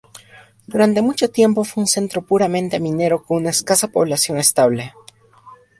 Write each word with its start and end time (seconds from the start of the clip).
Durante 0.65 1.03
mucho 1.03 1.29
tiempo 1.29 1.63
fue 1.63 1.81
un 1.83 1.87
centro 1.87 2.23
puramente 2.23 2.79
minero 2.79 3.23
con 3.23 3.37
una 3.37 3.51
escasa 3.51 3.89
población 3.89 4.39
estable. 4.39 4.95